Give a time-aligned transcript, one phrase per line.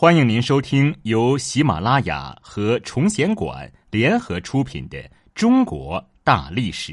[0.00, 4.96] 欢迎您收听由喜马拉雅和崇贤馆联合出品的
[5.34, 6.92] 《中国大历史》，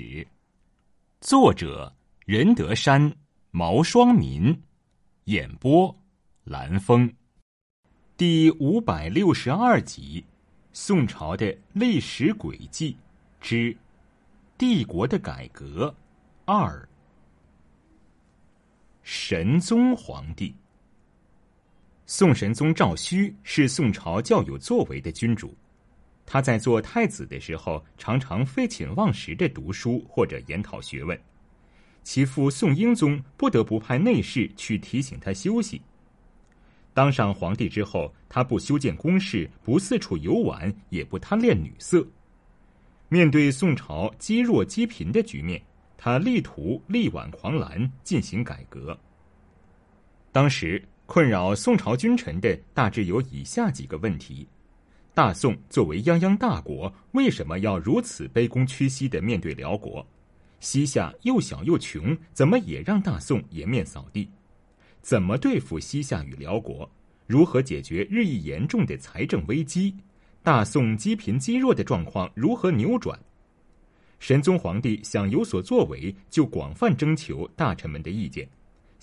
[1.22, 1.96] 作者
[2.26, 3.16] 任德山、
[3.52, 4.60] 毛双民，
[5.26, 5.96] 演播
[6.46, 7.08] 蓝峰，
[8.18, 10.26] 第五百六十二集：
[10.74, 12.98] 宋朝的历史轨迹
[13.40, 13.78] 之
[14.58, 15.94] 帝国的改革
[16.46, 16.90] 二，
[19.04, 20.56] 神宗皇帝。
[22.08, 25.58] 宋神宗赵顼是宋朝较有作为的君主，
[26.24, 31.20] 他在做太子的时候，常常废寝忘食的读书或者研讨学问。
[32.04, 35.82] 其父宋英宗不得不派内侍去提醒他休息。
[36.94, 42.06] 当上皇帝之后，他不修建宫室，不四处游玩，也不贪恋女色。
[43.10, 45.60] 面对宋朝积弱积贫的局面，
[45.98, 48.96] 他力图力挽狂澜，进行改革。
[50.32, 50.80] 当时。
[51.06, 54.48] 困扰宋朝君臣的大致有以下几个问题：
[55.14, 60.06] 大宋作为泱泱大国，为什么要如此卑躬屈膝的面对辽国？
[60.60, 64.28] 西夏又小又穷，怎么也让大宋颜面扫地？
[65.02, 66.90] 怎么对付西夏与辽国？
[67.28, 69.96] 如何解决日益严重的财政危机？
[70.42, 73.18] 大宋积贫积弱的状况如何扭转？
[74.18, 78.50] 神宗皇帝想有所作为，就广泛征求大臣们的意见。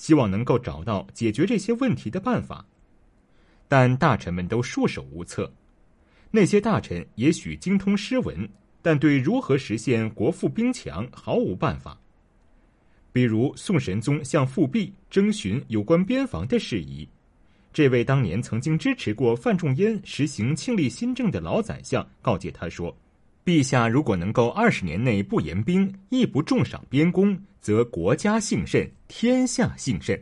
[0.02, 2.66] 希望能够找到解决这些问题的办法，
[3.68, 5.48] 但大臣们都束手无策。
[6.32, 8.48] 那些大臣也许精通诗文，
[8.82, 11.96] 但对如何实现国富兵强毫无办法。
[13.12, 17.08] 比如宋神宗向富弼征询有关边防的事宜，
[17.72, 22.92] 这位当年曾经支持过范仲淹实行庆历新政的老宰相告诫他说。
[23.44, 30.20] 陛下如果能够二十年内不严兵，亦不重赏边功，则国家幸甚，天下幸甚。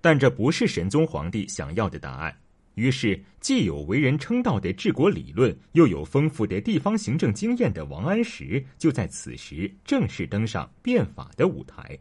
[0.00, 2.36] 但这不是神宗皇帝想要的答案。
[2.74, 11.98] 于是，既有为人称道的治国理论，又有丰富的地方行政经验的王安石，就在此时正式登上变法的舞台。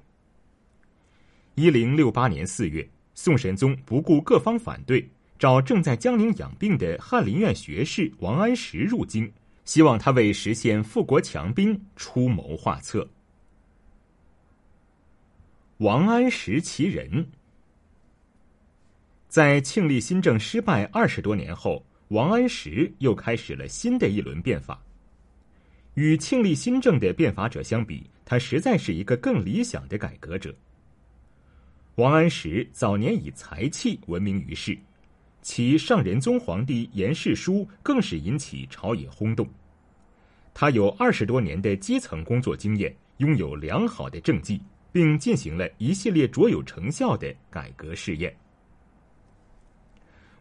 [1.55, 9.29] 一零六八年四月，宋神宗不顾各方反对，找正在江宁养病的翰林院学士王安石入京。
[9.63, 13.09] 希望他为实现富国强兵出谋划策。
[15.77, 17.27] 王安石其人，
[19.27, 24.81] 在庆历新政失败二十多年后，王安石又开始了新的一轮变法。
[25.95, 30.55] 与庆历新政的变法者相比，他实在是一个更理想的改革者。
[31.95, 34.77] 王安石早年以才气闻名于世。
[35.41, 39.47] 其上仁宗皇帝严世书更是引起朝野轰动。
[40.53, 48.35] 他有二十多年的基层工作经验，拥有良好的政绩，并进行了一系列卓有成效的改革试验。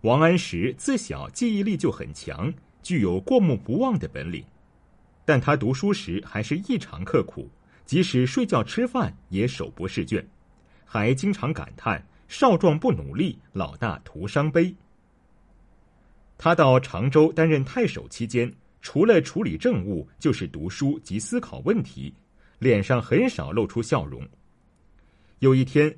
[0.02, 2.52] 王安石自小记忆力就很强，
[2.82, 4.44] 具有过目不忘的本领，
[5.24, 7.48] 但他读书时还是异常刻苦，
[7.84, 10.26] 即使睡觉吃饭也手不释卷，
[10.84, 14.74] 还经常感叹“少壮不努力，老大徒伤悲”。
[16.42, 22.14] 他到常州担任太守期间，除了处理政务，就是读书及思考问题，
[22.58, 24.26] 脸上很少露出笑容。
[25.40, 25.94] 有一天，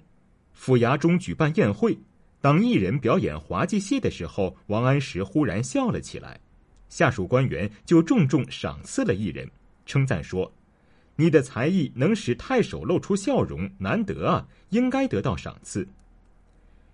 [0.53, 1.97] 府衙中举办宴会，
[2.41, 6.41] 当艺人表演滑稽戏的时候，王安石忽然笑了起来，
[6.89, 9.49] 下属官员就重重赏赐了艺人，
[9.87, 10.53] 称赞说
[11.15, 15.87] ：“你的才艺能使太守露出笑容，难得啊，应该得到赏赐。”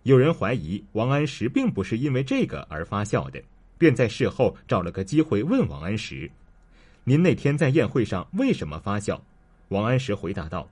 [0.05, 3.43] 有人怀疑王安石并不是因为这个而发笑的，
[3.77, 6.31] 便在事后找了个机会问王安石
[7.05, 9.23] ：“您那天在宴会上为什么发笑？”
[9.69, 10.71] 王安石回答道：“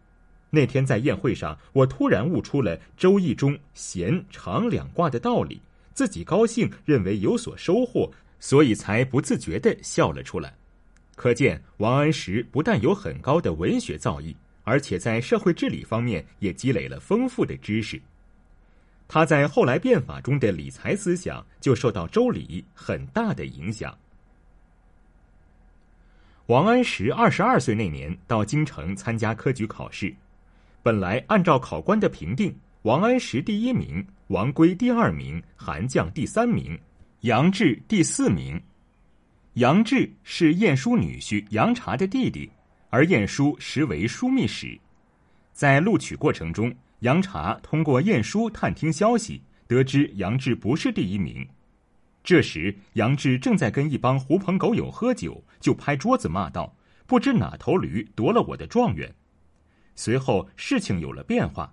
[0.50, 5.60] 那天在宴会上，我突然悟出了《周易》中咸长两卦的道理，
[5.92, 8.10] 自己高兴，认为有所收获，
[8.40, 10.54] 所以才不自觉的笑了出来。”
[11.14, 18.00] 可见王安石不但有很高的文学造诣，而且在社会治理方面也积累了丰富的知识。
[19.08, 23.96] 他在后来变法中的理财思想就受到周礼很大的影响。
[26.46, 30.14] 王安石二十二岁那年到京城参加科举考试，
[30.82, 36.78] 本来按照考官的评定，王安石第一名，王圭第二名，韩绛第三名，
[37.22, 38.60] 杨志第四名。
[39.54, 42.48] 杨志是晏殊女婿杨察的弟弟，
[42.90, 44.78] 而晏殊实为枢密使，
[45.52, 46.72] 在录取过程中。
[47.00, 51.46] 杨察通过晏殊探听消息，得知杨志不是第一名。
[52.24, 56.74] 这时，杨志正在跟一帮狐朋狗友喝酒，就拍桌子骂道
[57.06, 59.14] ：“不知哪头驴夺了我的状元！”
[59.94, 61.72] 随后，事情有了变化。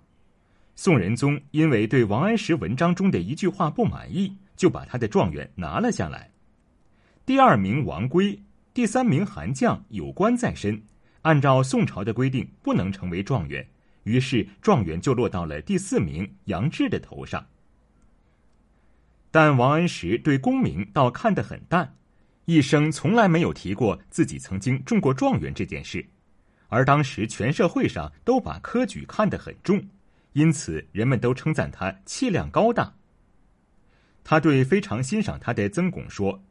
[0.76, 6.30] 宋仁宗因为对王安石文章中的一句话不满意，就把他的状元拿了下来。
[7.26, 8.40] 第二名王圭，
[8.72, 10.80] 第三名韩绛有官在身，
[11.22, 13.66] 按照宋朝的规定不能成为状元，
[14.04, 17.46] 于是状元就落到了第四名杨志的头上。
[19.30, 21.96] 但王安石对功名倒看得很淡，
[22.44, 26.06] 一生从来没有提过自己曾经中过状元这件事，
[26.68, 29.88] 而当时全社会上都把科举看得很重，
[30.32, 32.94] 因此人们都称赞他气量高大。
[34.22, 36.42] 他对非常欣赏他的曾巩说。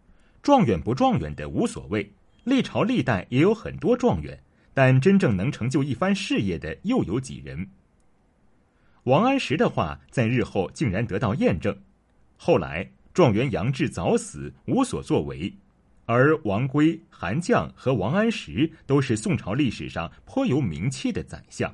[0.41, 2.11] 状元不状元的无所谓，
[2.43, 7.67] 历朝历代也有很多状元，但真正能成就一番事业的又有几人？
[9.03, 11.77] 王安石的话在日后竟然得到验证。
[12.37, 15.53] 后来状元杨志早死，无所作为，
[16.05, 21.73] 而王圭、韩绛和王安石都是宋朝历史上颇有名气的宰相。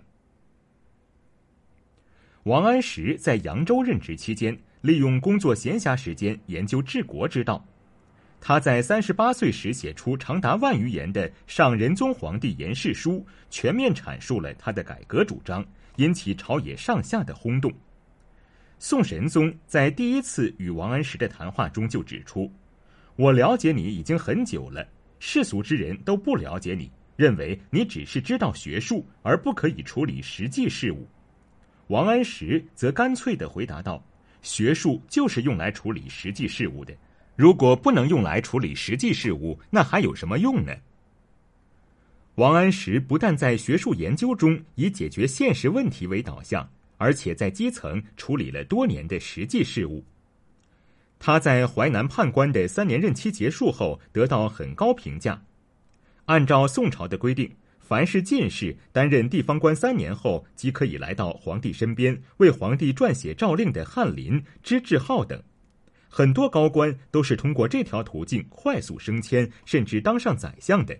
[2.44, 7.63] 王安石在扬州任职期间，利用工作闲暇时间研究治国之道。
[8.41, 13.13] 他在三十八岁时写出长达万余言的《上仁宗皇帝言事书》，
[13.50, 15.63] 全面阐述了他的改革主张，
[15.97, 17.71] 引起朝野上下的轰动。
[18.80, 22.50] 宋神宗在第一次与王安石的谈话中就指出
[23.18, 24.88] ：“我了解你已经很久了，
[25.19, 31.06] 世俗之人都不了解你，认为你只是知道学术，而不可以处理实际事务。”
[31.88, 34.01] 王安石则干脆地回答道
[34.41, 36.94] ：“学术就是用来处理实际事务的。”
[37.39, 40.74] 如果不能用来处理实际事务，那还有什么用呢？
[42.36, 50.03] 王安石不但在学术研究中以解决现实问题为导向，而且在基层处理了多年的实际事务。
[51.18, 55.41] 他在淮南判官的三年任期结束后，得到很高评价。
[56.25, 57.50] 按照宋朝的规定，
[57.80, 65.41] 凡是进士担任地方官三年后，即可以来到皇帝身边，为皇帝撰写诏令的翰林、知制号等。
[66.10, 70.98] 很多高官都是通过这条途径快速升迁，甚至当上宰相的。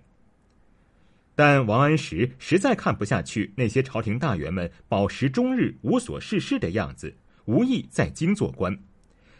[1.36, 7.16] 但王安石实在看不下去那些朝廷大员们饱食终日、无所事事的样子，
[7.46, 8.78] 无意在京做官。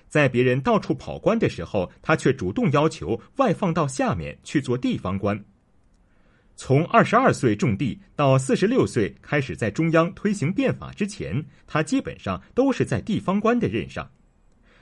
[0.08, 5.44] 在别人到处跑官的时候，他却主动要求外放到下面去做地方官。
[6.56, 14.10] 从二十二岁种地到四十六岁开始在中央推行变法之前，他基本上都是在地方官的任上。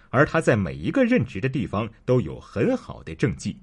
[0.10, 3.58] 而他在每一个任职的地方都有很好的政绩。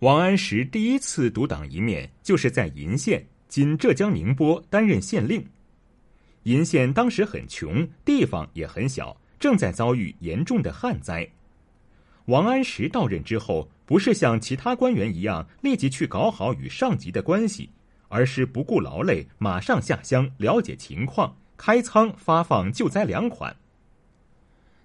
[0.00, 5.44] 王安石第一次独当一面，就是在鄞县（今浙江宁波）担任县令。
[6.44, 11.28] 鄞县当时很穷，地方也很小，正在遭遇严重的旱灾。
[12.26, 17.68] 王安石到任之后，不是像其他官员一样立即去搞好与上级的关系，
[18.08, 23.54] 而是不顾劳累，马上下乡了解情况，开仓发放救灾粮款。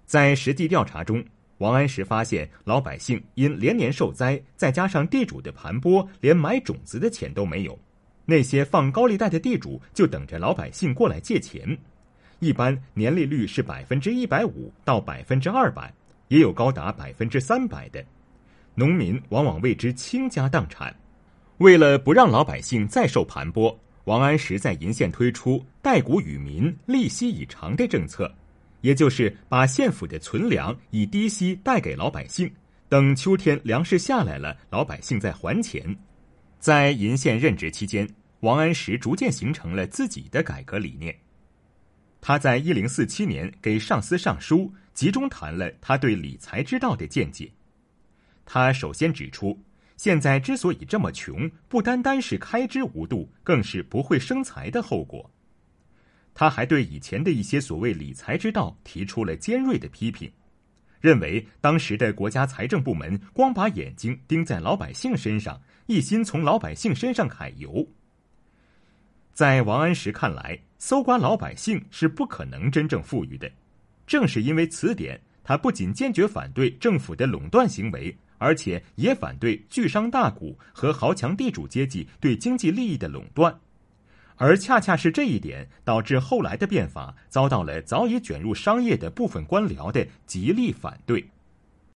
[0.06, 1.22] 在实地调查中，
[1.58, 7.76] 王安石发现老百姓因连年受灾，再加上地主的盘剥，连买种子的钱都没有。
[8.24, 11.76] 那些放高利贷的地主就等着老百姓过来借钱，
[12.38, 15.92] 一般年利率是百分之一百五到百分之二百，
[16.28, 18.04] 也有高达百分之三百的。
[18.74, 20.94] 农民往往为之倾家荡产。
[21.58, 28.32] 为了不让老百姓再受盘剥，王安石在鄞县推出“贷谷与民，利息已偿”的政策。
[28.80, 32.50] 也就是把县府的存粮以低息贷给老百姓，
[32.88, 35.96] 等秋天粮食下来了，老百姓再还钱。
[36.58, 38.08] 在鄞县任职期间，
[38.40, 41.14] 王安石逐渐形成了自己的改革理念。
[42.20, 47.50] 他在一零四七年给上司上书，集中谈了他对理财之道的见解。
[48.44, 49.56] 他首先指出，
[49.96, 55.30] 现在之所以这么穷，不单单是开支无度，更是不会生财的后果。
[56.38, 60.30] 他还对以前的一些所谓理财之道提出了尖锐的批评，
[61.00, 67.88] 认为当时的国家财政部门光把眼睛盯在老百姓身上，一心从老百姓身上揩油。
[69.32, 73.50] 在王安石看来，搜刮老百姓是不可能真正富裕的。
[74.06, 83.58] 正是因为此点，他不仅坚决反对政府的垄断行为，而且也反对巨商大贾和豪强地主阶级对经济利益的垄断。
[84.36, 91.30] 而恰恰是这一点，导致后来的变法遭到了早已卷入商业的部分官僚的极力反对。